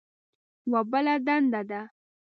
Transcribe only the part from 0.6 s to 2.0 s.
یوه بله دنده ده.